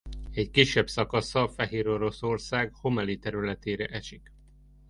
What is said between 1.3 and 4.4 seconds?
Fehéroroszország Homeli területére esik.